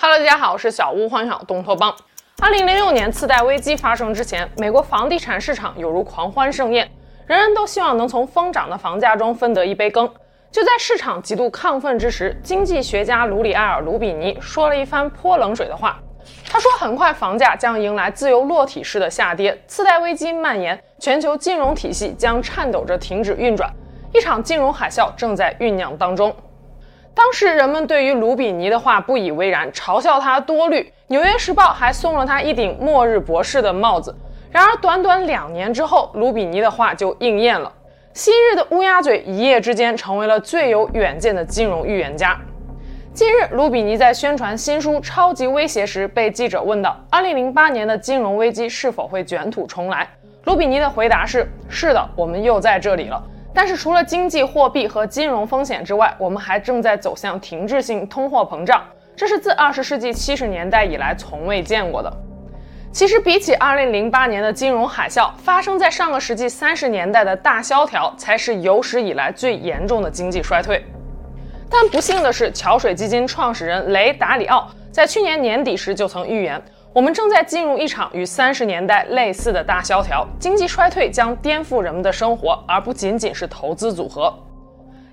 [0.00, 1.92] 哈喽，大家好，我是小屋幻想东托邦。
[2.40, 6.88] 二零零六年次贷危机发生之前，美国房地产市场犹如狂欢盛宴，
[7.26, 10.08] 人人都希望能从疯涨的房价中分得一杯羹。
[10.52, 15.98] 就在市场极度亢奋之时，经济学家卢里埃尔·卢比尼说了一番泼冷水的话。
[16.48, 23.68] 他说，很快房价将迎来自由落体式的下跌，次贷危机蔓延，全球金融体系将颤抖着停止运转。
[24.14, 26.32] 一场金融海啸正在酝酿当中。
[27.18, 30.82] 当时人们对于卢比尼的话不以为然，嘲笑他多虑。
[31.08, 34.14] 《纽约时报》还送了他一顶“末日博士”的帽子。
[34.52, 37.72] 然而，短短两年之后，卢比尼的话就应验了。
[38.14, 42.38] 昔日的乌鸦嘴一夜之间成为了最有远见的金融预言家。
[43.12, 50.08] 近日，卢比尼在宣传新书《超级威胁》时，被记者问到：“2008 年的金融危机是否会卷土重来？”
[50.46, 53.20] 卢比尼的回答是：“是的，我们又在这里了。”
[53.58, 58.84] 但是除了经济货币和金融风险之外，我们还正在走向停滞性通货膨胀，
[59.16, 62.08] 这是自二十世纪七十年代以来从未见过的。
[62.92, 70.80] 其实比起二零零八年的金融海啸，发生在上个世纪三十年代的大萧条，才是有史以来最严重的经济衰退。
[71.68, 76.62] 但不幸的是，桥水基金创始人雷达里奥在去年年底时就曾预言。
[76.94, 84.32] 我们正在进入一场与三十年代类似的大萧条，经济衰退将颠覆人们的生活，而不仅仅是投资组合。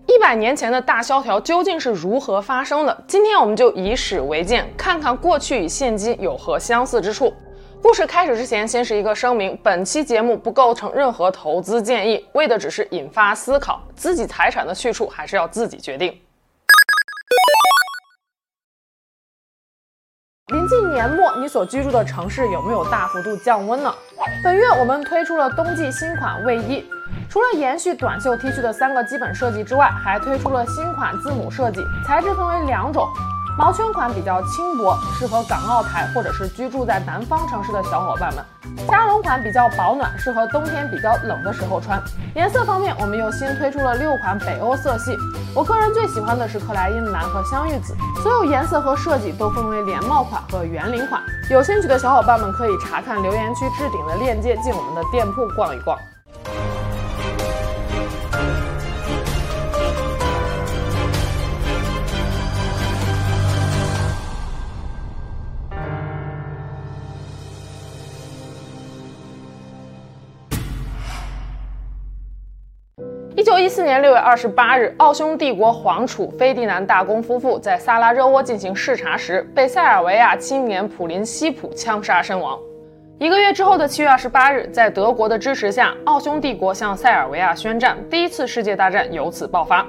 [0.08, 3.04] 一百年前的大萧条究竟是如何发生的？
[3.06, 7.34] 今天我们就以史为鉴，看看过去与现今有何相似之处。
[7.82, 16.18] 故事开始之前，先是一个声明：本期节目不构成任何投资建议，为的只是引发思考，自己财产的去处还是要自己决定。
[20.54, 23.92] 临近年末，你所居住的城市有没有大幅度降温呢？
[24.44, 26.86] 本月我们推出了冬季新款卫衣，
[27.28, 33.08] 除了延续短袖 T 恤的三个基本设计之外，还推出了新款字母设计，材质分为两种。
[33.58, 38.44] 毛圈款比较轻薄，适合港澳台或者是居住在南方城市的小伙伴们；
[38.86, 42.02] 加绒款比较保暖，适合冬天比较冷的时候穿。
[42.36, 45.16] 颜色方面，我们又新推出了六款北欧色系，
[45.56, 47.96] 我个人最喜欢的是克莱因蓝和香芋紫。
[48.22, 51.22] 所有颜色和设计都分为连帽款和圆领款。
[51.50, 55.98] 有兴趣的小伙伴们可以查看留言区置顶的链接，进我们的店铺逛一逛。
[73.66, 82.60] 一四年六月二十八日，奥匈帝国皇储斐迪南大公夫妇在萨拉热窝进行视察时，被塞尔维亚青年普林西普枪杀身亡。
[83.18, 89.84] 一个月之后的七月二十八日，在德国的支持下，奥匈帝国向塞尔维亚宣战，第一次世界大战由此爆发。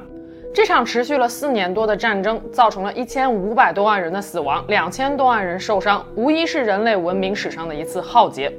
[0.54, 8.50] 这场持续了四年多的战争，造成了一千五百多万人的死亡，两千多万人受伤，无疑是人类文明史上的一次浩劫。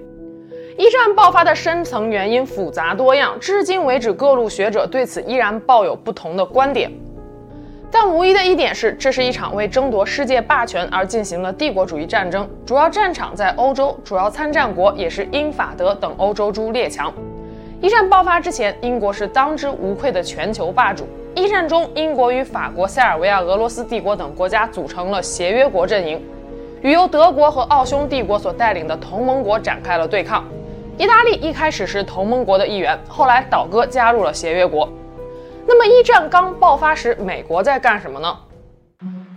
[0.78, 6.92] 一战爆发的深层原因复杂多样，至今为止各路学者对此依然抱有不同的观点。
[7.90, 17.12] 但无疑的一点是，这是一场为争夺世界霸权而进行的帝国主义战争，主要战场在欧洲，主要参战国也是英法德等欧洲诸列强。
[17.82, 21.08] 一战爆发之前，英国是当之无愧的全球霸主。
[21.34, 26.22] 一战中，英国与法国、塞尔维亚、俄罗斯帝国等国家组成了协约国阵营，
[26.84, 30.46] 与由德国和奥匈帝国所带领的同盟国展开了对抗。
[30.98, 34.92] 意大利一开始是同盟国的一员，后来倒戈加入了协约国。
[35.68, 38.36] 那么一战刚爆发时，美国在干什么呢？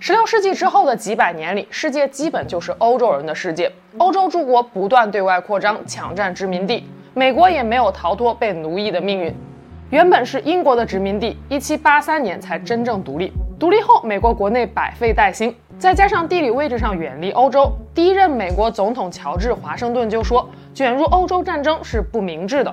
[0.01, 3.71] 十六世纪之后的几百年里，世界基本就是欧洲人的世界。
[3.99, 9.35] 欧洲诸国不断对外扩张，抢占殖民地，美国也没有逃脱被奴役的命运。
[9.91, 13.31] 原本是英国的殖民地，一七八三年才真正独立。
[13.59, 20.47] 独立后，美国国内百废待兴，再加上地理位置上远离欧洲，第一任美国总统乔治华盛顿就说。
[20.75, 22.73] 卷入欧洲战争是不明智的。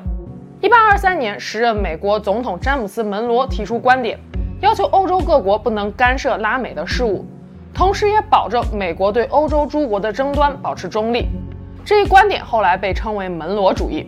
[0.60, 4.20] 一八二三年，时任美国总统詹姆斯·门罗提出观点，
[4.60, 7.26] 要求欧洲各国不能干涉拉美的事务，
[7.74, 11.28] 同时也保证美国对欧洲诸国的争端保持中立。
[11.86, 14.06] 这一观点后来被称为门罗主义。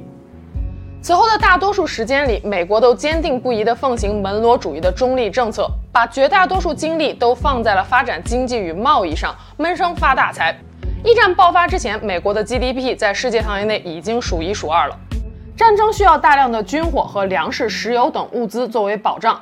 [1.02, 10.56] 此后的大多数时间里，美国都坚定不移地奉行门罗主义的中立政策，把绝大多数精力都放在了发展经济与贸易上，闷声发大财。
[11.04, 14.96] 一战爆发之前，美国的 GDP 在世界范围内已经数一数二了。
[15.58, 19.42] 战争需要大量的军火和粮食、石油等物资作为保障。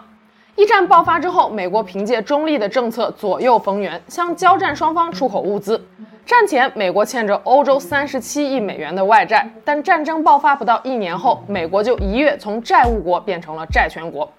[0.55, 5.85] 一战爆发之后，美国凭借中立的政策左右逢源，向交战双方出口物资。
[6.25, 14.31] 战前，美国欠着欧洲三十七亿美元的外债，但战争爆发不到一年后，美国就一跃从债务国变成了债权国。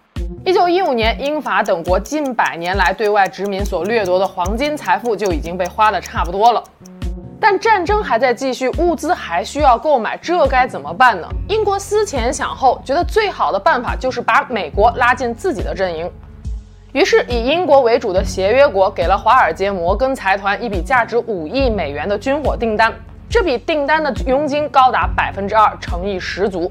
[0.44, 6.62] 一九一五年，英法等国近百年来对外殖民所掠夺的黄金财富就已经被花得差不多了。
[7.40, 11.26] 但战争还在继续，物资还需要购买，这该怎么办呢？
[11.48, 16.10] 英国思前想后，觉得最好的办法就是把美国拉进自己的阵营。
[16.92, 22.92] 于是，以英国为主的协约国给了华尔街摩根财团一笔价值五亿美元的军火订单，
[23.30, 26.70] 这笔订单的佣金高达百分之二，诚意十足。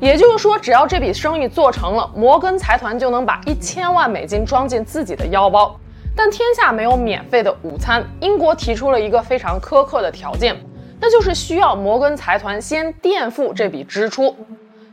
[0.00, 5.78] 也就是说，只要这笔生意做成了，摩根财团就能把一千万美金装进自己的腰包。
[6.16, 10.56] 但天下没有免费的午餐，英国提出了一个非常苛刻的条件，
[11.00, 14.36] 那就是需要摩根财团先垫付这笔支出，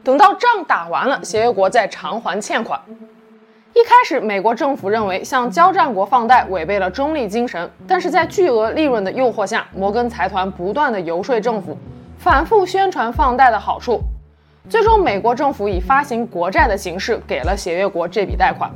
[0.03, 2.79] 等到仗打完了，协约国再偿还欠款。
[3.73, 11.77] 一开始，美国政府认为向交战国放贷违背了中立精神，但是在巨额利润的诱惑下，摩根财团不断地游说政府，
[12.17, 14.01] 反复宣传放贷的好处，
[14.69, 18.71] 最终美国政府以发行国债的形式给了协约国这笔贷款。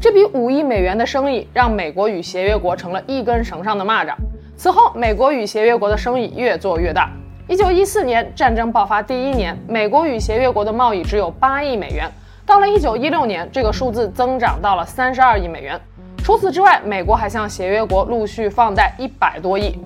[0.00, 4.14] 这笔五亿美元的生意让美国与协约国成了一根绳上的蚂蚱。
[4.56, 7.10] 此后，美国与协约国的生意越做越大。
[7.48, 12.10] 一九一四年战争爆发第一年，美国与协约国的贸易只有八亿美元。
[12.44, 15.80] 到了一九一六年，这个数字增长到了三十二亿美元。
[16.18, 19.78] 除此之外，美国还向协约国陆续放贷一百多亿。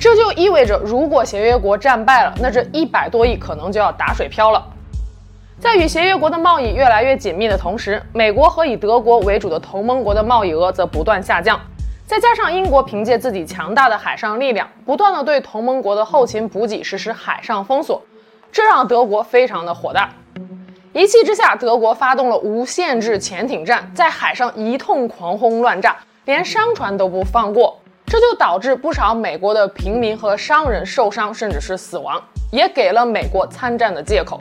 [0.00, 4.64] 这就意味着，如果协约国战败了，那这一百多亿可能就要打水漂了。
[5.60, 11.60] 在与协约国的贸易越来越紧密的同时，美国和以德国为主的同盟国的贸易额则不断下降。
[12.06, 18.00] 再加上英国凭借自己强大的海上力量，不断地对同盟国的后勤补给实施海上封锁，
[18.52, 20.08] 这让德国非常的火大。
[20.92, 27.78] 一气之下，德国发动了无限制潜艇战，在海上一通狂轰乱炸，连商船都不放过。
[28.10, 32.18] 这就导致不少美国的平民和商人受伤，甚至是死亡，
[32.50, 34.40] 也给了美国参战的借口。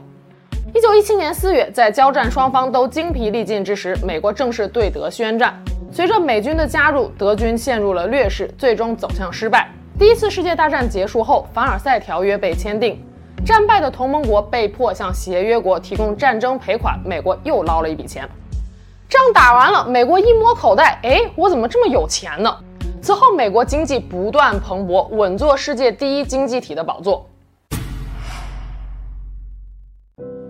[0.73, 5.53] 一九一七年四月，在交战双方都精疲力尽之时，美国正式对德宣战。
[5.91, 9.69] 随着美军的加入，德军陷入了劣势，最终走向失败。
[9.99, 12.97] 第一次世界大战结束后，凡尔赛条约被签订，
[13.45, 18.25] 战败的同盟国被迫向协约国提供战争赔款，美国又捞了一笔钱。
[19.09, 22.57] 仗打完了，美国一摸口袋，哎，我怎么这么有钱呢？
[23.07, 27.25] 此后，美国经济不断蓬勃，稳坐世界第一经济体的宝座。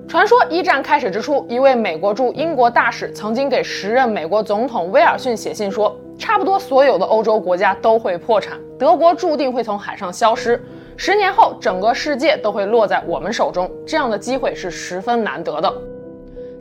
[0.07, 10.59] 传说一战开始之初，一位美国驻英国大使曾经给时任美国总统威尔逊写信说，差不多所有的欧洲国家都会破产，德国注定会从海上消失，
[10.95, 15.71] 十年后整个世界都会落在我们手中，这样的机会是十分难得的。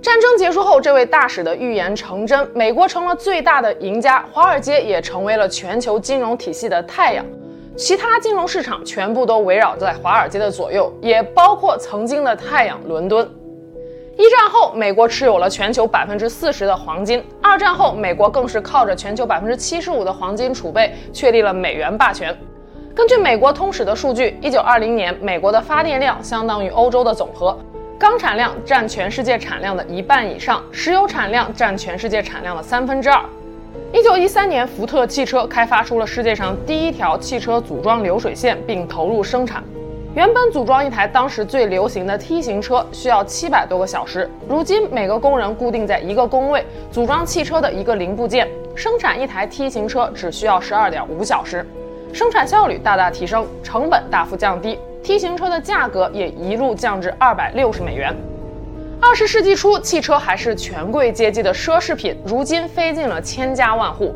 [0.06, 7.26] 战争结束后，这位大使的预言成真，美国成了最大的赢家，华尔街也成为了全球金融体系的太阳。
[7.76, 13.29] 其他金融市场全部都围绕在华尔街的左右，也包括曾经的太阳伦敦。
[14.17, 22.32] 一战后，美国持有了全球百分之四十的黄金；二战后，美国更是靠着全球百分之七十五的黄金储备，确立了美元霸权。
[22.94, 27.58] 根据美国通史的数据，一九二零年，美国的发电量相当于欧洲的总和，
[27.98, 33.25] 钢产量占全世界产量的一半以上，石油产量占全世界产量的三分之二。
[33.90, 39.64] 一九一三年，福特汽车开发出了世界上第一条汽车组装流水线，并投入生产。
[40.14, 51.66] 原本组装一台当时最流行的 T 型车需要七百多个小时，如今每个工人固定在一个工位，组装汽车的一个零部件，生产一台 T 型车只需要十二点五小时，
[52.12, 58.13] 生产效率大大提升，成本大幅降低，T 型车的价格也一路降至二百六十美元。
[59.01, 64.13] 二十世纪初，汽车还是权贵阶级的奢侈品，如今飞进了千家万户。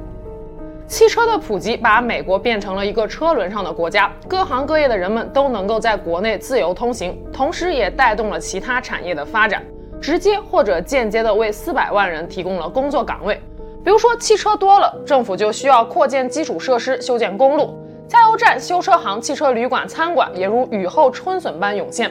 [0.88, 9.62] 汽车的普及把美国变成了一个车轮上的国家，各行各业的人们都能够在国内自由通行，同时也带动了其他产业的发展，
[10.00, 13.40] 直接或者间接地为四百万人提供了工作岗位。
[13.84, 17.78] 比如说，汽车多了，政府就需要扩建基础设施，修建公路、
[18.10, 22.10] 加油站、修车行、汽车旅馆、餐馆也如雨后春笋般涌现。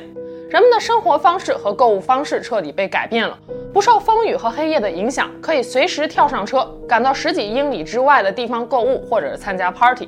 [0.50, 3.38] 人们的生活方式和购物方式彻底被改变了，
[3.74, 10.08] 不受风雨和黑夜的影响，可以随时跳上车，赶到十几英里之外的地方购物或者是参加 party。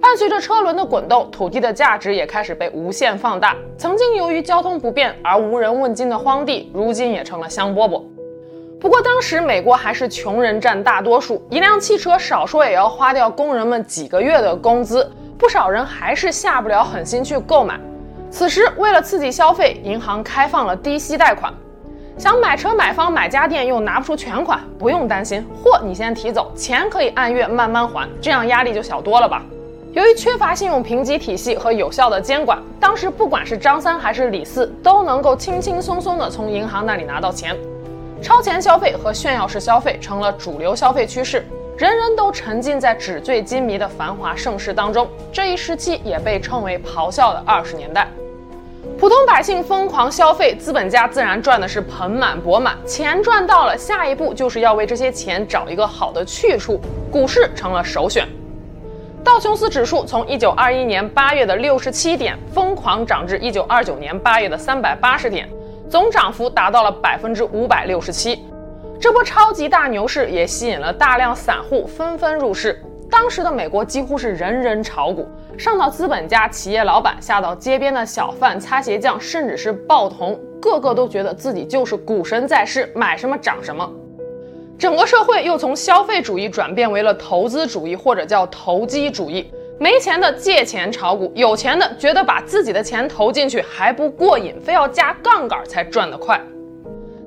[0.00, 3.56] 伴随着车轮的滚动，土地的价值也开始被无限放大。
[3.76, 8.00] 曾经由于交通不便而无人问津的荒地，如今也成了香饽饽。
[8.80, 17.80] 不过当时美国还是穷人占大多数，一辆汽车少说也要花掉工人们几个月的工资，不少人还是下不了狠心去购买。
[18.30, 21.52] 此时，为了刺激消费，银行开放了低息贷款。
[22.18, 29.42] 想买车、买房、买家电又拿不出全款，不用担心，货你先提走，钱可以按月慢慢还，这样压力就小多了吧？
[29.92, 37.56] 由于缺乏信用评级体系和有效的监管，当时不管是张三还是李四，都能够轻轻松松地从银行那里拿到钱。
[38.24, 45.06] 超前消费和炫耀式消费成了主流消费趋势，人人都沉浸在纸醉金迷的繁华盛世当中。
[45.30, 48.08] 这一时期也被称为“咆哮的二十年代”。
[48.98, 52.74] 普通百姓疯狂消费，资本家自然赚的是盆满钵满。
[52.86, 56.80] 钱赚到了，下一步就是要为这些钱找一个好的去处，
[57.12, 58.26] 股市成了首选。
[59.22, 65.46] 道琼斯指数从一九二一年八月的六十七点疯狂涨至一九二九年八月的三百八十点，
[65.88, 68.44] 总涨幅达到了百分之五百六十七。
[69.00, 72.80] 这波超级大牛市也吸引了大量散户纷纷入市。
[73.10, 83.88] 当时的美国几乎是人人炒股，上到资本家、企业老板，下到街边的小贩、擦鞋匠，甚至是报童，个个都觉得自己就是股神在世，买什么涨什么。
[84.76, 89.48] 整个社会又从消费主义转变为了投资主义，或者叫投机主义。
[89.78, 96.40] 没钱的借钱炒股，有钱的觉得把自己的钱投进去还不过瘾，非要加杠杆才赚得快。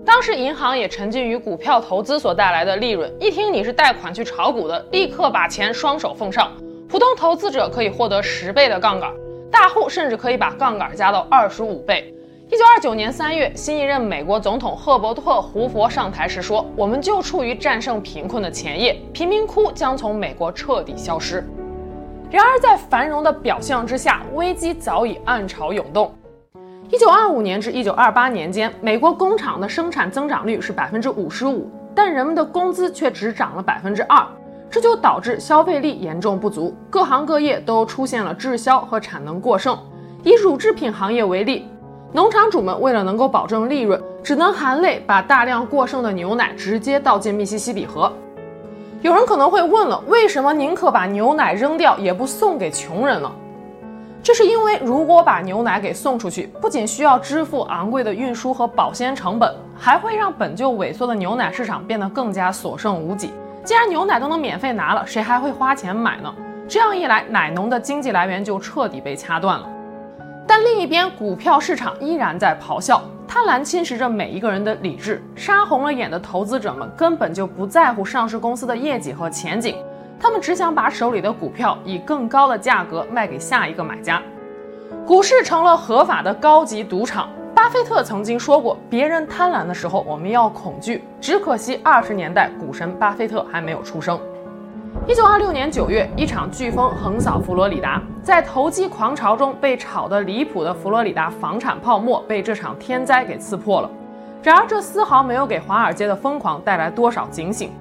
[0.06, 6.50] 当时银行也沉浸于股票投资所带来的利润，一听你是贷款去炒股的，立刻把钱双手奉上。
[6.88, 9.12] 普通投资者可以获得十倍的杠杆，
[9.52, 12.14] 大户甚至可以把杠杆加到二十五倍。
[12.50, 21.46] 一九二九年三月，新一任美国总统赫伯特·胡佛上台时说：“我们就处于战胜贫困的前夜，贫民窟将从美国彻底消失。”
[22.30, 26.14] 然而，在繁荣的表象之下，危机早已暗潮涌动。
[26.90, 34.28] 一九二五年至一九二八年间，美国工厂的生产增长率是百分之五十五，但人们的工资却只涨了百分之二，
[34.70, 39.78] 这就导致消费力严重不足，各行各业都出现了滞销和产能过剩。
[40.24, 41.66] 以乳制品行业为例。
[42.12, 48.12] 农场主们为了能够保证利润，只能含泪把大量过剩的牛奶直接倒进密西西比河。
[49.08, 53.32] 有人可能会问了，为什么宁可把牛奶扔掉，也不送给穷人呢？
[54.22, 59.50] 这是因为，如果把牛奶给送出去，不仅需要支付昂贵的运输和保鲜成本，
[59.80, 63.32] 还会让本就萎缩的牛奶市场变得更加所剩无几。
[63.64, 66.30] 既然牛奶都能免费拿了，谁还会花钱买呢？
[66.68, 69.66] 这样一来，奶农的经济来源就彻底被掐断了。
[70.46, 75.22] 但另一边，股票市场依然在咆哮，贪婪侵蚀着每一个人的理智。
[75.36, 79.76] 杀红了眼的投资者们根本就不在乎上市公司的业绩和前景，
[80.20, 84.22] 他们只想把手里的股票以更高的价格卖给下一个买家。
[85.06, 87.30] 股市成了合法的高级赌场。
[87.54, 94.18] 巴菲特曾经说过：“别人贪婪的时候，我们要恐惧。”只可惜二十年代股神巴菲特还没有出生。
[95.08, 103.90] 一九二六年九月，一场飓风横扫佛罗里达，在投机狂潮中被炒得离谱的佛罗里达房产泡沫被这场天灾给刺破了。
[104.44, 107.72] 然而，这丝毫没有给华尔街的疯狂带来多少警醒。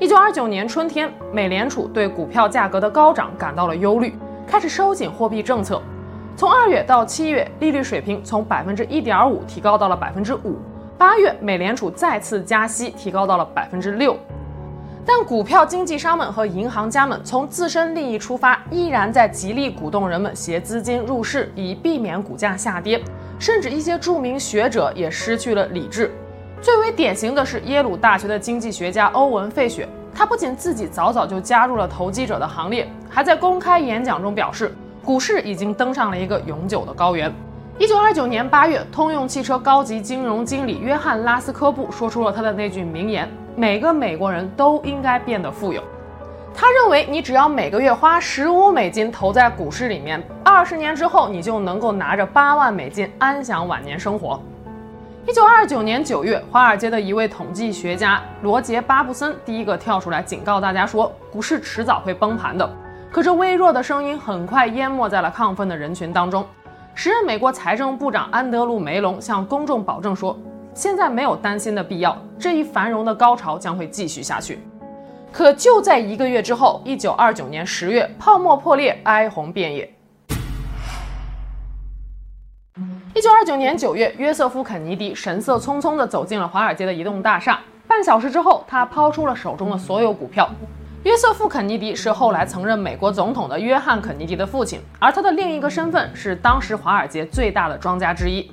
[0.00, 5.80] 一九二九年春天，美联储对股票价格的高涨感到了忧虑，开始收紧货币政策。
[6.36, 10.58] 从二月到七月，利率水平从百分之一点五提高到了百分之五。
[10.98, 14.16] 八月，美联储再次加息，提高到了百分之六。
[15.04, 23.02] 但股票经纪商们和银行家们从自身利益出发，依然在极力鼓动人们携资金入市，以避免股价下跌。
[23.38, 26.12] 甚至一些著名学者也失去了理智。
[26.60, 34.72] 最为典型的是耶鲁大学的经济学家欧文·费雪，他不仅自己早早就加入了投机者的行列，还在公开演讲中表示，
[35.04, 37.34] 股市已经登上了一个永久的高原。
[37.76, 43.28] 一九二九年八月，通用汽车高级金融经理约翰·拉斯科布说出了他的那句名言。
[43.54, 45.82] 每个美国人都应该变得富有。
[46.54, 54.40] 他认为，你只要每个月花十五美金投在股市里面，二十年之后，你就能够拿着八万美金安享晚年生活。
[55.26, 62.68] 一九二九年九月，华尔街的一位统计学家罗杰·巴布森第一个跳出来警告大家说，股市迟早会崩盘的。
[63.10, 66.44] 可这微弱的声音很快淹没在了亢奋的人群当中。
[66.94, 70.36] 时任美国财政部长安德鲁·梅隆向公众保证说。
[70.74, 74.58] 现在没有担心的必要，这一繁荣的高潮将会继续下去。
[75.30, 79.94] 可就在一个月之后，一九二九年十月，泡沫破裂，哀鸿遍野。
[83.14, 87.60] 一九二九年九月，约瑟夫·肯尼迪神色匆匆地走进了华尔街的一栋大厦。
[87.86, 90.48] 半小时之后，他抛出了手中的所有股票。
[91.04, 98.50] 约瑟夫·肯尼迪是后来曾任美国总统的约翰·肯尼迪的父亲，而他的另一个身份是当时华尔街最大的庄家之一。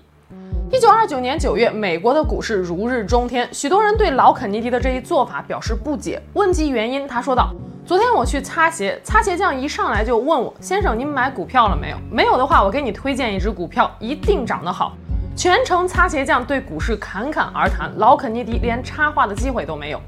[0.71, 6.21] 一九二九年九月，美国的股市如日中天，许多人对老肯尼迪的这一做法表示不解。
[6.33, 7.51] 问及原因，他说道
[7.83, 11.97] ：“昨天我去擦鞋，擦鞋匠一上来就问我，先生，您买股票了没有？
[12.11, 14.95] 没有的话，我给你推荐一只股票，一定涨得好。”
[15.35, 19.99] 全程擦鞋匠对股市侃侃而谈，老肯尼迪连插话的机会都没有。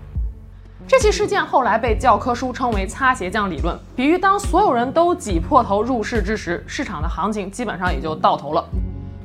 [0.87, 8.63] 这起事件后来被教科书称为“擦鞋匠理论”，比喻当所有人都挤破头入市之时，市场的行情基本上也就到头了。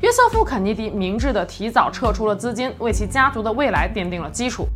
[0.03, 4.67] 约瑟夫·肯尼迪明智地提早撤出了资金，为其家族的未来奠定了基础。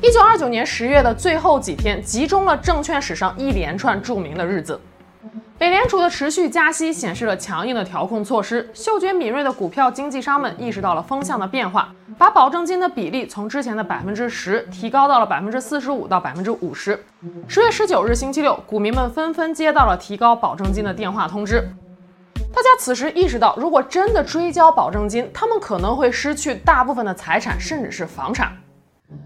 [0.00, 4.80] 一九二九年十月的最后几天，集中了证券史上一连串著名的日子。
[5.58, 16.98] 美联储的持续加息显示了强硬的调控措施，嗅觉敏锐的股票经纪商们意识到了风向的变化，把保证金的比例从之前的百分之十提高到了百分之四十五到百分之五十。
[17.46, 21.66] 十月十九日星期六，股民们纷纷接到了提高保证金的电话通知。
[22.56, 28.50] 大家此时意识到，如果真的追交保证金，他们可能会失去大部分的财产，甚至是房产。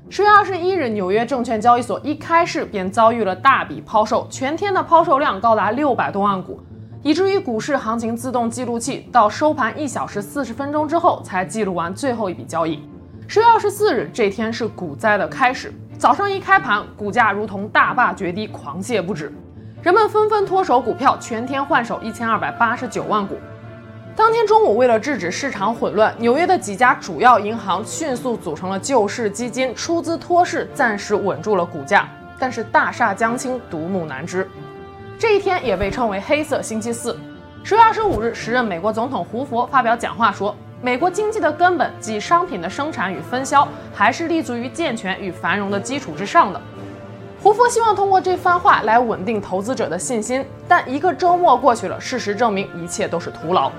[0.09, 6.61] 十月二十一日，纽约证券交易所一开市便遭遇了大笔抛售，全天的抛售量高达六百多万股，
[7.05, 12.83] 以至于股市行情自动记录器到收盘一小时四十分钟之后才记录完最后一笔交易。
[13.29, 19.33] 十月二十四日这天是股灾的开始，早上一开盘，股价如同大坝决堤，狂泻不止，
[19.83, 23.39] 人们纷纷脱手股票，全天换手一千二百八十九万股。
[24.15, 32.07] 当天中午，为了制止市场混乱，纽约的几家主要银行迅速组成了救市基金，出资托市，暂时稳住了股价。
[32.39, 34.47] 但是大厦将倾，独木难支。
[35.19, 37.19] 这一天也被称为“黑色星期四”。
[37.65, 46.61] 十月二十五日，时任美国总统胡佛发表讲话说：“美国经济的根本，即商品的生产与分销，还是立足于健全与繁荣的基础之上的。”
[47.43, 50.45] 胡佛希望通过这番话来稳定投资者的信心。
[50.69, 53.73] 但一个周末过去了，事实证明一切都是徒劳。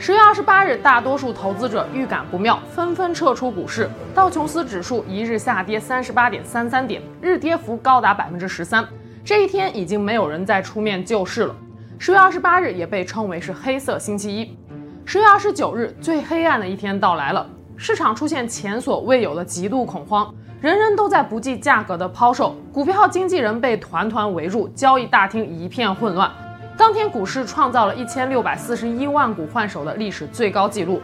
[0.00, 3.88] 十月二十八日，大多数投资者预感不妙，纷纷撤出股市。
[4.12, 8.84] 道琼斯指数一日下跌三十八点三三点，日跌幅高达百分之十三。
[9.24, 11.54] 这一天已经没有人再出面救市了。
[12.00, 14.58] 十月二十八日也被称为是黑色星期一。
[15.04, 17.46] 十月二十九日，最黑暗的一天到来了，
[17.76, 26.30] 市场出现前所未有的极度恐慌，人人都在不计价格的抛售，股票经纪人被团团围住，交易大厅一片混乱。
[26.76, 31.02] 当天股市创造了一千六百四十一万股换手的历史最高纪录，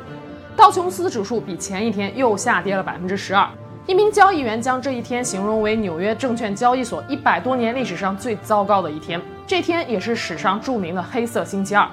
[0.57, 3.49] 道琼斯指数比前一天又下跌了百分之十二。
[3.85, 9.21] 一名交易员将这一天形容为纽约证券交易所一百多年历史上最糟糕的一天。
[9.45, 11.85] 这天也是史上著名的黑色星期二。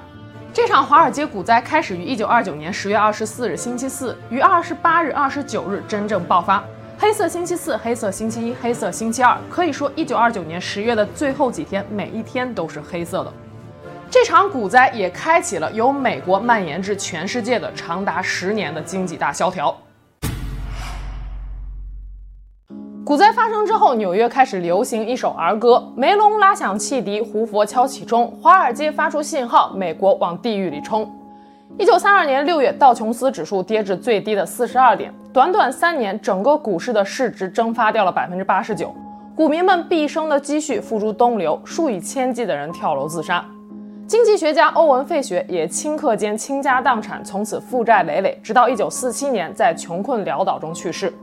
[0.53, 6.63] 这场华尔街股灾开始于一九二九年十月二十四日星期四，于二十八日、二十九日真正爆发。
[6.97, 13.33] 黑色星期四、黑色星期一、黑色星期二，可以说一九二九年十月的最后几天，每一天都是黑色的。
[14.09, 19.75] 这场股灾也开启了由美国蔓延至全世界的长达十年的经济大萧条。
[23.03, 31.13] 股灾发生之后，纽约开始流行一首儿歌：梅隆拉响汽笛，胡佛敲起钟，华尔街发出信号，美国往地狱里冲。
[31.77, 38.95] 一九三二年六月，道琼斯指数跌至最低的四十二点，短短三年，整个股市的市值蒸发掉了百分之八十九，
[39.35, 43.43] 股民们毕生的积蓄付诸东流，数以千计的人跳楼自杀。
[44.07, 51.13] 经济学家欧文·费雪也顷刻间倾家荡产，从此负债累累，直到一九四七年在穷困潦倒中去世。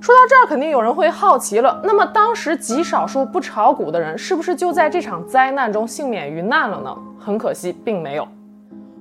[0.00, 6.96] 说到这儿，肯定有人会好奇了：那么当时极少数不炒股的人，是不是就在这场灾难中幸免于难了呢？
[7.18, 8.26] 很可惜，并没有。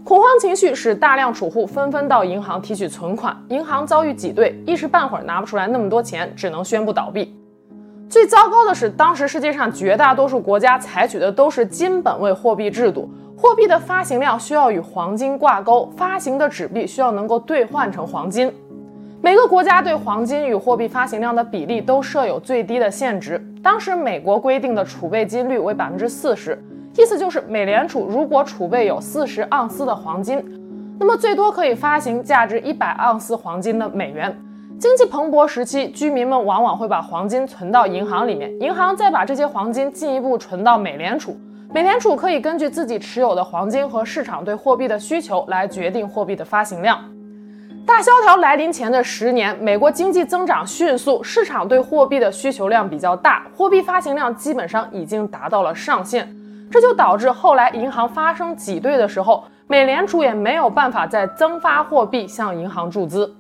[0.06, 7.36] 恐慌情绪使大量储户纷纷到银行提取存款，银行遭遇挤兑，一时半会儿拿不出来那么多钱，只能宣布倒闭。
[8.08, 18.54] 最糟糕的是，当时世界上绝大多数国家采取的都是金本位货币制度，货币的发行量需要与黄金挂钩，发行的纸币需要能够兑换成黄金。
[19.24, 23.44] 每个国家对黄金与货币发行量的比例都设有最低的限值。
[23.64, 26.64] 当时美国规定的储备金率为百分之四十，
[26.98, 30.44] 意思就是美联储如果储备有四十盎司的黄金，
[30.98, 34.34] 那么最多可以发行价值一百盎司黄金的美元。
[34.80, 41.38] 经济蓬勃时期，居民们往往会把黄金存到银行里面，银行再把这些黄金进一步存到美联储，
[41.74, 46.98] 美联储可以根据自己持有的黄金和市场对货币的需求来决定货币的发行量。
[47.86, 56.28] 大萧条来临前的十年，美国经济增长迅速，市场对货币的需求量比较大，货币发行量基本上已经达到了上限，
[56.72, 63.34] 这就导致后来银行发生挤兑的时候，美联储也没有办法再增发货币向银行注资。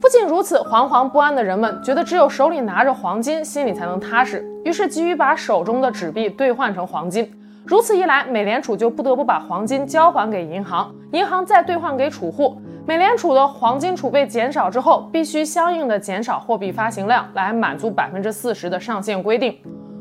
[0.00, 7.30] 不仅如此，惶惶不安的人们觉得只有手里拿着黄金，心里才能踏实，于是急于把手中的纸币兑换成黄金。
[7.66, 12.56] 如此一来，美联储就不得不把黄金交还给银行，银行再兑换给储户。
[12.86, 19.58] 美联储的黄金储备减少之后，必须相应的减少货币发行量，来满足百分之四十的上限规定。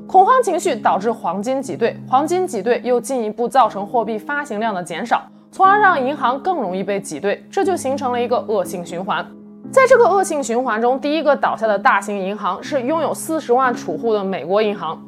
[0.10, 9.24] 恐慌情绪导致黄金挤兑，黄金挤兑又进一步造成货币发行量的减少，从而让银行更容易被挤兑，这就形成了一个恶性循环。
[9.72, 15.00] 在这个恶性循环中，第一个倒下的大型银行是拥有四十万储户的美国银行。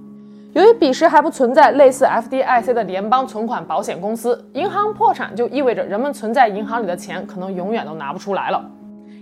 [0.53, 8.63] 由于彼时还不存在类似 FDIC 的联邦存款保险公司，银行破产就意味着人们存在银行里的钱可能永远都拿不出来了。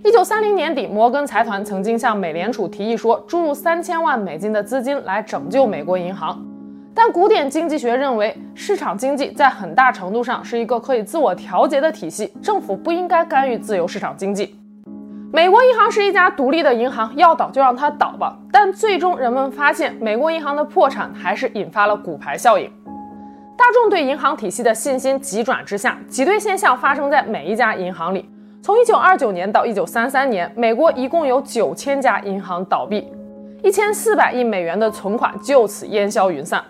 [0.02, 6.42] 一九三零年底，摩根财团曾经向美联储提议说，注入三千万美金的资金来拯救美国银行。
[6.94, 14.58] 但古典经济学认为，市场经济在很大程度上是一个可以自我调节的体系，政府不应该干预自由市场经济。
[15.30, 18.34] 美国银行是一家独立的银行，要倒就让它倒吧。
[18.50, 22.72] 但最终人们发现，美国银行的破产还是引发了骨牌效应。
[23.54, 28.26] 大众对银行体系的信心急转直下，挤兑现象发生在每一家银行里。
[28.62, 33.10] 从一九二九年到一九三三年，美国一共有九千家银行倒闭，
[33.62, 36.62] 一千四百亿美元的存款就此烟消云散。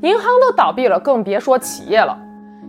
[0.00, 2.18] 银行都倒闭了，更别说企业了。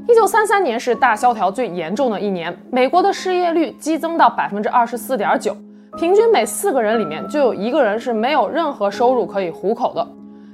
[0.06, 5.56] 一九三三年是大萧条最严重的一年，美国的失业率激增到百分之二十四点九，
[5.98, 10.06] 平均每四个人里面就有一个人是没有任何收入可以糊口的。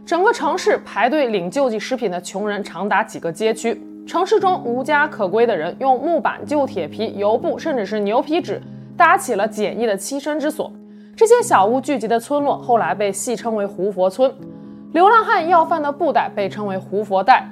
[0.06, 3.82] 整个城市排队领救济食品的穷人长达几个街区。
[4.06, 8.62] 城市中无家可归的人用木板、旧铁皮、油布，甚至是牛皮纸
[8.98, 10.72] 搭起了简易的栖身之所。
[11.16, 14.34] 这些小屋聚集的村落后来被戏称为“胡佛村”。
[14.92, 17.48] 流浪汉要饭的布袋被称为“胡佛袋”。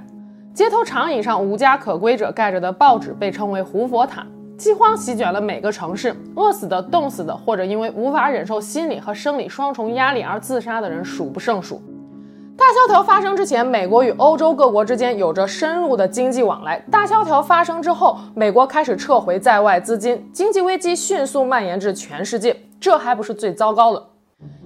[0.53, 4.27] 街头长椅上无家可归者盖着的报纸被称为“胡佛毯”。
[4.57, 11.81] 饥荒席卷了每个城市，饿死的、冻死的，或者因为无法忍受心理和生理双重压力而自杀的人数不胜数。
[12.61, 16.77] 大萧条发生之前，美国与欧洲各国之间有着深入的经济往来。
[16.91, 22.55] 大萧条发生之后，美国开始撤回在外资金，经济危机迅速蔓延至全世界。
[22.79, 24.03] 这还不是最糟糕的。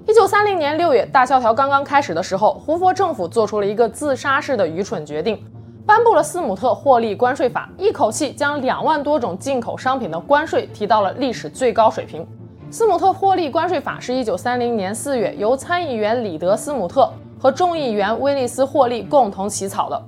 [0.05, 5.41] 一九三零年六月，大萧条刚刚开始的时候，胡佛政府做出了一个自杀式的愚蠢决定，
[5.85, 12.27] 颁布了斯姆特霍利关税法，一口气将两万多种进口商品的关税提到了历史最高水平。
[12.69, 17.09] 斯姆特霍利关税法是一九三零年四月由参议员里德斯姆特。
[17.39, 20.01] 和众议员威利斯·霍利共同起草的。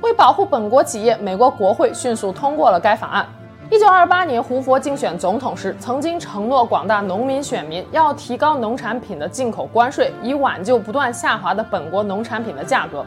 [0.00, 3.26] 为保护本国企业，美国国会迅速通过了该法案。
[3.70, 13.04] 一九二八年，胡佛竞选总统时，曾经承诺广大农民选民要提高农产品的进口关税，以挽救不断下滑的本国农产品的价格。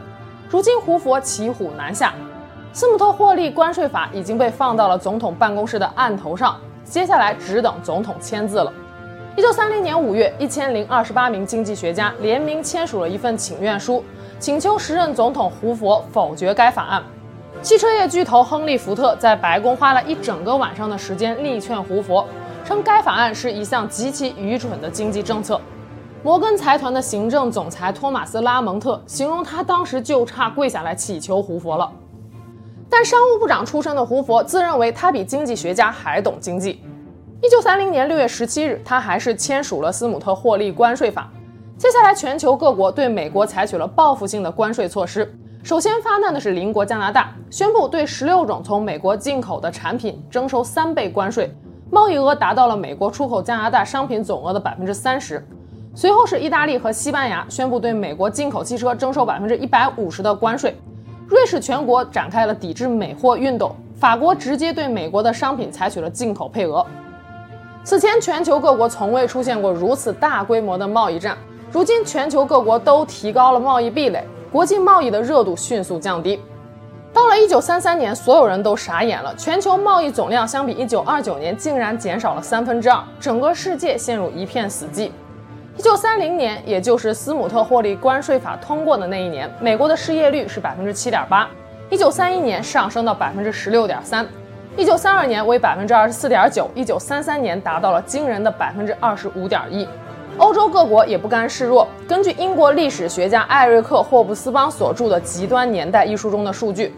[0.48, 2.14] 如今，胡佛骑虎难下，
[2.72, 8.72] 斯姆特霍利关税法已经被放到了总统办公室的案头上，接下来只等总统签字了。
[9.34, 14.04] 一九三零年五月，一千零二十八名经济学家联名签署了一份请愿书，
[14.38, 17.02] 请求时任总统胡佛否决该法案。
[17.62, 22.26] 汽车业巨头亨利·福特在白宫花了一整个晚上的时间力劝胡佛，
[22.62, 25.58] 称该法案是一项极其愚蠢的经济政策。
[26.22, 31.90] 摩根财团的行政总裁托马斯·拉蒙特形容他当时就差跪下来祈求胡佛了。
[32.90, 36.82] 但商务部长出身的胡佛自认为他比经济学家还懂经济。
[37.44, 41.28] 一九三零年六月十七日，他还是签署了斯姆特霍利关税法。
[41.76, 45.28] 接下来，全球各国对美国采取了报复性的关税措施。
[45.64, 51.52] 首先发难的是邻国加拿大，宣布对十六种从美国进口的产品征收三倍关税，
[51.90, 55.44] 贸易额达到了美国出口加拿大商品总额的百分之三十。
[55.96, 60.76] 随后是意大利和西班牙，宣布对美国进口汽车征收百分之一百五十的关税。
[61.26, 66.86] 瑞士全国展开了抵制美货运动，法国直接对美国的商品采取了进口配额。
[67.84, 71.36] 此前，全球各国从未出现过如此大规模的贸易战。
[71.72, 76.40] 如今，全球各国都提高了贸易壁垒，国际贸易的热度迅速降低。
[77.12, 85.10] 到了1933年，所有人都傻眼了，全球贸易总量相比1929年竟然减少了三分之二，整个世界陷入一片死寂。
[85.78, 91.48] 1930年，也就是斯姆特霍利关税法通过的那一年，美国的失业率是百分之七点八
[91.90, 94.24] ，1931年上升到百分之十六点三。
[94.74, 99.86] 一九三二年为百分之二十四点九，一九三三年达到了惊人的百分之二十五点一。
[100.38, 101.86] 欧洲各国也不甘示弱。
[102.08, 106.94] 根据英国历史学家艾瑞克·霍布斯邦所著的《极端年代》一书中的数据，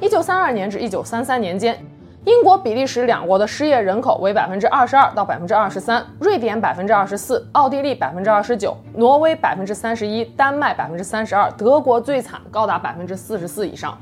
[0.00, 1.78] 一九三二年至一九三三年间，
[2.24, 13.96] 英国、比利时两国的失业人口为百分之二十二到百分之二十三，瑞典百分之二十四，奥地利百分之二十九，挪威百分之三十一，丹麦百分之三十二，德国最惨，高达百分之四十四以上。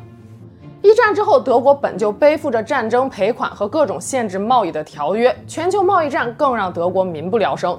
[0.83, 7.79] 一战之后，德国本就背负着战争赔款和各种限制贸易的条约，全球贸易战更让德国民不聊生。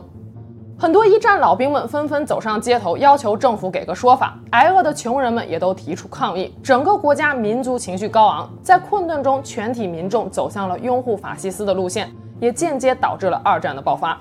[0.78, 4.38] 很多一战老兵们纷纷走上街头，要求政府给个说法。
[4.52, 6.56] 挨饿的穷人们也都提出抗议。
[6.64, 14.20] 整个国家民族情绪高昂，在困顿中，全体民众走向了拥护法西斯的路线，也间接导致了二战的爆发。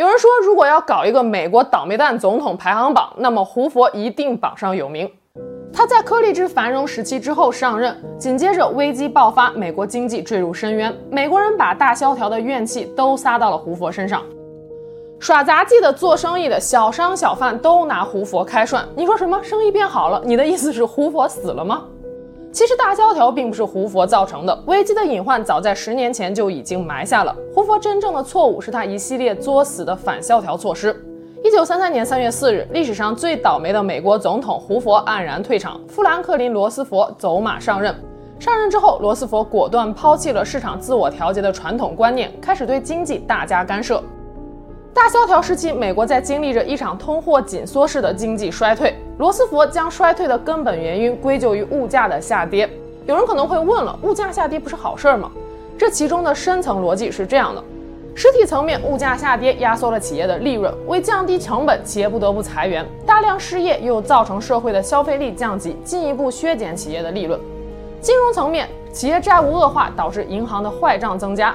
[0.00, 5.06] 有人说，如果要搞一个美国倒霉蛋总统排行榜，那么胡佛一定榜上有名。
[5.74, 14.22] 他在柯立芝繁荣时期之后上任，紧接着危机爆发，美国经济坠入深渊，美国人把大萧条的怨气都撒到了胡佛身上。
[15.18, 18.82] 耍杂技的、做生意的、小商小贩都拿胡佛开涮。
[18.96, 19.38] 你说什么？
[19.42, 20.22] 生意变好了？
[20.24, 21.84] 你的意思是胡佛死了吗？
[22.52, 27.34] 其实大萧条并不是胡佛造成的，危机的隐患早在十年前就已经埋下了。
[27.54, 31.04] 胡佛真正的错误是他一系列作死的反萧条措施。
[31.44, 37.94] 一九三三年三月四日，历史上最倒霉的美国总统胡佛黯然退场，富兰克林·罗斯福走马上任。
[38.40, 44.02] 上任之后，罗斯福果断抛弃了市场自我调节的传统观念，开始对经济大加干涉。
[44.92, 48.94] 大萧条时期，美国在经历着一场通货紧缩式的经济衰退。
[49.18, 52.68] 罗斯福将衰退的根本原因归咎于物价的下跌。
[53.06, 55.30] 有人可能会问了，物价下跌不是好事儿吗？
[55.78, 57.62] 这其中的深层逻辑是这样的：
[58.14, 67.38] 实体层面，物价下跌压缩了企业的利润，为降低成本，企业不得不裁员，大量失业又造成社会的消费力降级，进一步削减企业的利润。
[68.00, 71.54] 金融层面，企业债务恶化导致银行的坏账增加。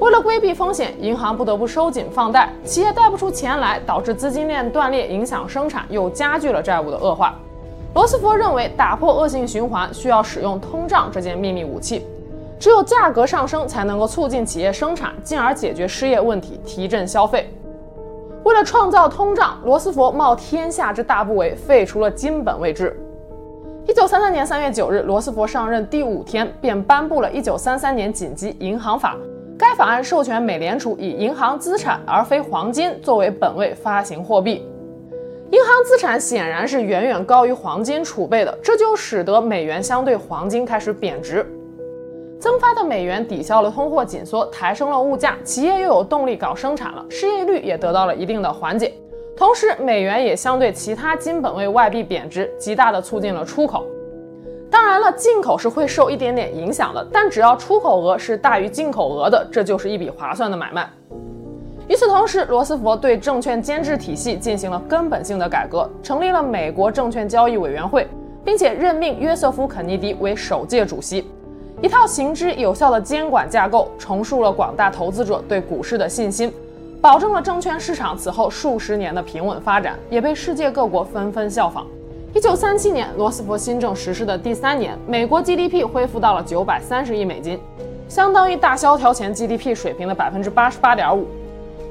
[0.00, 7.34] 为了规避风险，银行不得不收紧放贷，企业贷不出钱来，导致资金链断裂，影响生产，又加剧了债务的恶化。
[7.94, 12.04] 罗斯福认为，打破恶性循环需要使用通胀这件秘密武器，
[12.58, 17.48] 只有价格上升才能够促进企业生产，进而解决失业问题，提振消费。
[18.42, 23.00] 为了创造通胀，罗斯福冒天下之大不韪，废除了金本位制。
[23.86, 29.14] 一九三三年三月九日，罗斯福上任第五天，便颁布了一九三三年紧急银行法。
[29.56, 34.66] 该法案授权美联储以银行资产而非黄金作为本位发行货币。
[35.50, 41.46] 银行资产显然是远远高于黄金储备的，这就使得美元相对黄金开始贬值。
[42.40, 48.92] 增发的美元抵消了通货紧缩，抬升了物价，企业又有动力搞生产了，失业率也得到了一定的缓解。
[49.36, 53.84] 同时，美元也相对其他金本位外币贬值，极大地促进了出口。
[54.74, 60.90] 当然了，进口是会受一点点影响的，但只要出口额是大于进口额的，这就是一笔划算的买卖。
[61.86, 68.08] 与此同时，罗斯福对证券监制体系进行了根本性的改革，成立了美国证券交易委员会，
[68.44, 71.30] 并且任命约瑟夫·肯尼迪为首届主席。
[71.80, 76.52] 一套行之有效的监管架构，重塑了广大投资者对股市的信心，
[77.00, 81.86] 保证了证券市场此后数十年的平稳发展，也被世界各国纷纷效仿。
[82.34, 87.60] 一九三七年，罗斯福新政实施的第三年，美国 GDP 恢复到了九百三十亿美金，
[88.08, 91.28] 相当于大萧条前 GDP 水平的百分之八十八点五。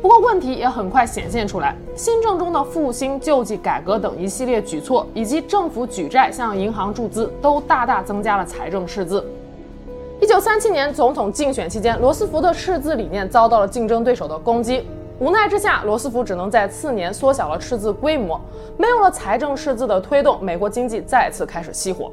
[0.01, 9.25] 不过问题也很快显现出来，新政中的复兴、救济、改革等一系列举措，以及政府举债向银行注资，都大大增加了财政赤字。
[10.19, 14.85] 一九三七年总统竞选期间，罗斯福的赤字理念遭到了竞争对手的攻击。
[15.19, 18.39] 无奈之下，罗斯福只能在次年缩小了赤字规模。
[18.77, 22.11] 没有了财政赤字的推动，美国经济再次开始熄火。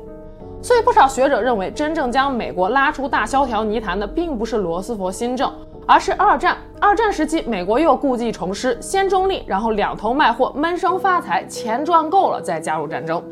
[0.62, 5.50] 所以，不少学者认为，真正将美国拉出大萧条泥潭的，并不是罗斯福新政，
[5.86, 6.58] 而是二战。
[6.78, 13.22] 二战时期，美国又故技重施，先中立，然后两头卖货，闷声发财，钱赚够了再加入战争。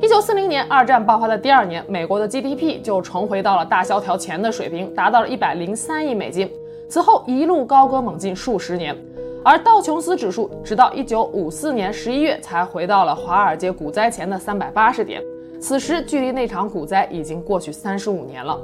[0.00, 6.50] 一九四零年，二战爆发的第二年，美国的 GDP 就重回到了大萧条前的水平，达到了一百零三亿美金。
[6.88, 8.96] 此后一路高歌猛进数十年。
[9.44, 15.22] 而道琼斯指数直到一九五四年十一月才回到了华尔街股灾前的三百八十点，
[15.60, 18.58] 此时距离那场股灾已经过去三十五年了。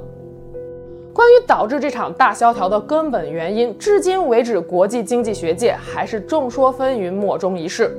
[1.13, 7.97] 关于导致这场大萧条的根本原因，至今为止国际经济学界还是众说纷纭，莫衷一是。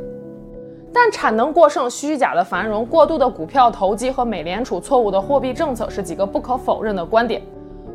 [0.92, 7.42] 但产能过剩、虚假的繁荣、过度的股票投机和美联储错误的货币政策是几个不可否认的观点。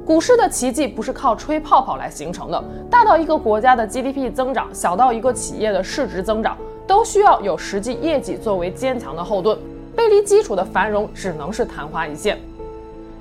[0.04, 9.58] 股市的奇迹不是靠吹泡泡来形成的，大到一个国家的 GDP 增长，小到一个企业的市值增长，都需要有实际业绩作为坚强的后盾。
[9.96, 12.40] 背离基础的繁荣只能是昙花一现。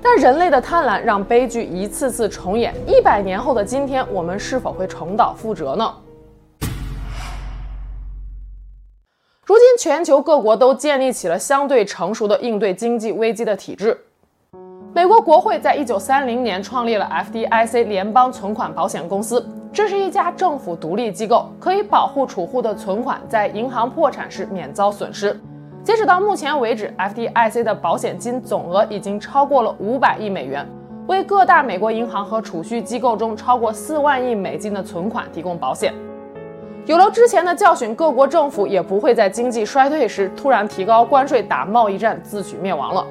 [0.01, 2.73] 但人类的贪婪让悲剧一次次重演。
[2.87, 5.93] 一百年后的今天，我们是否会重蹈覆辙呢？
[9.45, 14.05] 如今，全球各国都建立起了相对成熟的应对经济危机的体制。
[14.93, 25.39] 美国国会在一九三零年创立了 FDIC 联邦存款保险公司，这是一家政府独立机构，可以保护储户的存款在银行破产时免遭损失。
[25.81, 30.67] 截止到目前为止，FDIC 的保险金总额已经超过了五百亿美元，
[31.07, 35.93] 为各大美国银行和储蓄机构中超过四万亿美金的存款提供保险。
[36.85, 43.05] 有了之前的教训，各国政府也不会在经济衰退时突然提高关税、打贸易战、自取灭亡了。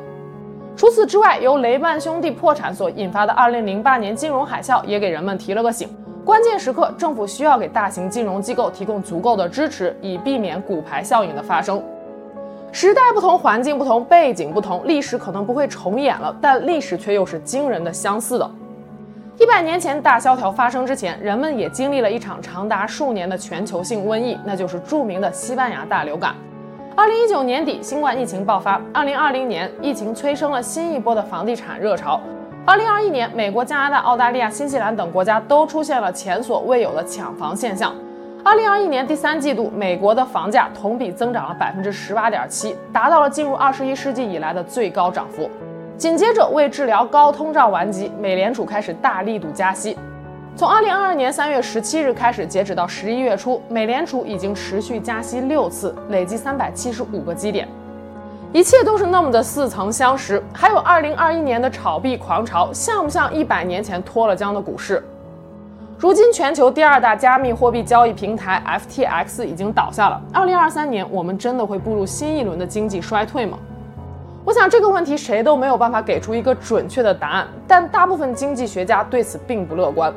[0.81, 5.87] 除此之外，由雷曼兄弟破产所引发的2008年金融海啸也给人们提了个醒：
[6.25, 11.83] 关键时刻，政府需要给大型金融机构提供足够的支持，以避免骨牌效应的发生。
[12.73, 18.51] 时代不同，环境不同，背景不同，历史可能不会重演了，但历史却又是惊人的相似的。
[19.39, 26.35] 一百年前大萧条发生之前，人们也经历了一场长达数年的全球性瘟疫，那就是著名的西班牙大流感。
[27.01, 32.21] 二零一九年底，新冠疫情爆发；二零二零年，疫情催生了新一波的房地产热潮；
[32.67, 37.95] 二零二一年，美国、加拿大、澳大利亚、新西兰等国家都出现了前所未有的抢房现象。
[38.45, 45.49] 二零二一年第三季度，美国的房价同比增长了百分之十八点七，达到了进入二十一世纪以来的最高涨幅。
[45.97, 49.97] 紧接着，为治疗高通胀顽疾，美联储开始大力度加息。
[50.61, 57.67] 从二零二二年三月十七日开始，截止到十一月初，美联储已经持续加息六次，累计三百七十五个基点。
[58.53, 60.43] 一切都是那么的似曾相识。
[60.53, 65.03] 还有二零二一年的炒币狂潮，像不像一百年前脱了缰的股市？
[65.97, 70.21] 如今，全球第二大加密货币交易平台 FTX 已经倒下了。
[70.31, 73.59] 二零二三年，我们真的会步入新一轮的经济衰退吗？
[74.45, 80.13] 我想这个问题谁都没有办法给出一个准确的答案，但大部分经济学家对此并不乐观。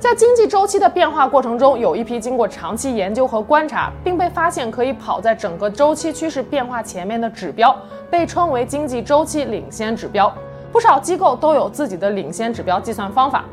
[0.00, 7.74] 在经济周期的变化过程中，有一批经过长期研究和观察，并被发现可以跑在整个周期趋势变化前面的指标，
[8.10, 10.30] 被称为经济周期领先指标。
[10.70, 13.44] 不少机构都有自己的领先指标计算方法，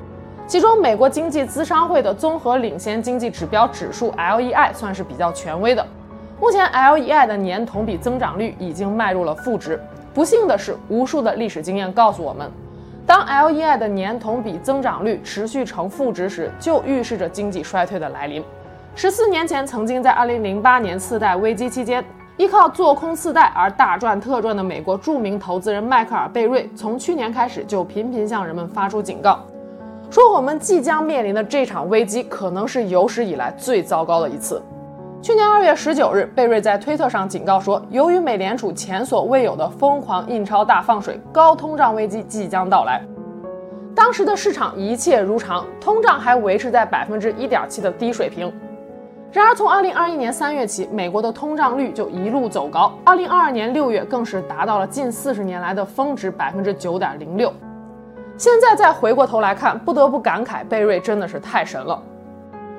[0.45, 5.85] 其中美国经济咨商会的综合领先经济指标指数 LEI 算是比较权威的。
[6.39, 9.79] 目前 LEI 的年同比增长率已经迈入了负值。
[10.13, 12.51] 不幸的是，无数的历史经验告诉我们，
[13.05, 18.43] 当 LEI 的年同比增长率持续呈负值时，就预示着经济衰退的来临。
[18.95, 22.03] 十四年前，曾经在2008年次贷危机期间，
[22.37, 29.39] 依靠做空次贷而大赚特赚的美国著名投资人迈克尔·贝瑞，从去年开始就频频向人们发出警告，
[30.09, 34.61] 说我们即将面临的这场危机可能是有史以来最糟糕的一次。
[35.21, 43.03] 去年二月十九日，贝瑞在推特上警告说，由于美联储前所未有的疯狂印钞大放水，高通胀危机即将到来。
[43.93, 48.51] 当时的市场一切如常，通胀还维持在百分之一点七的低水平。
[49.31, 57.53] 然而，从二零二一年三月起，美国的通胀率就一路走高，二零二二年六月更是达到了近四十年来的峰值百分之九点零六。
[58.37, 62.01] 现在再回过头来看，不得不感慨，贝瑞真的是太神了。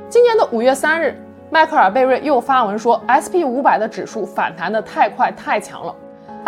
[0.09, 1.17] 今年的五月三日。
[1.53, 5.95] 迈克尔·贝瑞又发文说，SP 五百的指数反弹的太快太强了。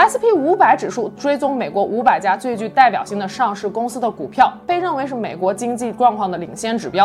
[0.01, 7.05] SP 五百指数追踪美国五百家最具代表性的上市公司的股票，被认为是美国经济状况的领先指标。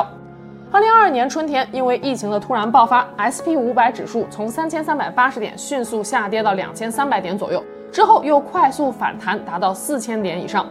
[0.72, 10.66] 二零二二年春天，因为疫情的突然爆发，SP 五百指数从三千三百八十点迅速下跌到两千三百点左右，之后又快速反弹，达到四千点以上。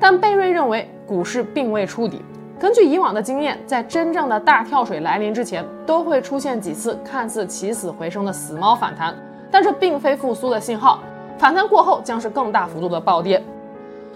[0.00, 2.24] 但贝瑞认为，股市并未触底。
[2.60, 9.16] 根据以往的经验，在真正的大跳水来临之前，都会出现几次看似起死回生的死猫反弹，
[9.50, 11.00] 但这并非复苏的信号。
[11.38, 13.42] 反弹过后将是更大幅度的暴跌。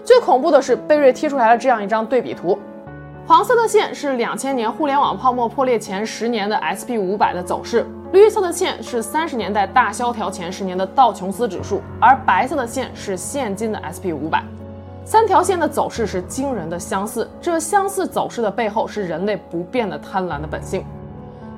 [0.03, 2.55] 最恐怖的是，贝瑞贴出来了这样一张对比图：
[3.25, 14.43] 黄色的线是两千年互联网泡沫破裂前十年的 SP 五百的走势，绿色的线是三十年代大萧条前十年的道琼斯指数，而白色的线是现今的 SP 五百。
[15.05, 20.83] 三条线的走势是惊人的相似，这相似走势的背后是人类不变的贪婪的本性。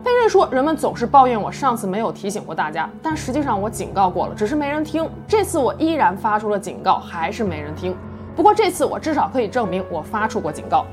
[0.03, 5.09] 贝瑞说，人们总是抱怨我上次没有提醒过大家，但实际上我警告过了，只是没人听。
[5.25, 7.95] 这次我依然发出了警告，还是没人听。
[8.35, 10.85] 不过这次我至少可以证明我发出过警告。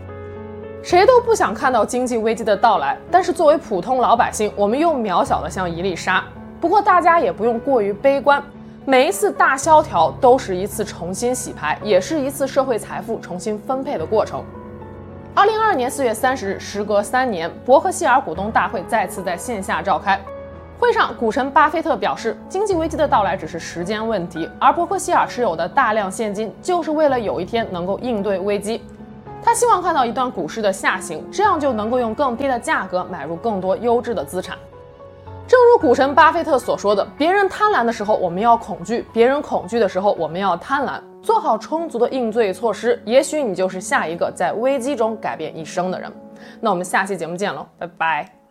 [0.80, 6.22] 谁都不想看到经济危机的到来，但是作为普通老百姓，我们又渺小的像一粒沙。
[6.60, 8.40] 不过大家也不用过于悲观。
[8.86, 14.44] 每一次大萧条都是一次重新洗牌，也是一次社会财富重新分配的过程。
[15.34, 20.20] 二零二二年四月三十日，时隔三年，伯克希尔股东大会再次在线下召开。
[20.78, 28.82] 会上，股神巴菲特表示，经济危机的到来只是时间问题，而伯克希尔持有的大量现金就是为了有一天能够应对危机。
[29.42, 34.58] 他希望看到一段股市的下行，这样就能够用更低的价格买入更多优质的资产。
[35.46, 41.00] 正如股神巴菲特所说的，别人贪婪的时候，我们要恐惧；别人恐惧的时候，我们要贪婪。
[41.22, 46.12] 做好充足的应对措施，也许你就是下一个在危机中改变一生的人。
[46.60, 48.43] 那我们下期节目见喽，拜拜。